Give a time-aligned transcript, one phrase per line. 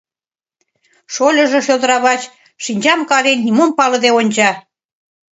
[1.13, 2.21] Шольыжо шӧлдравач,
[2.63, 4.49] шинчам карен, нимом палыде онча.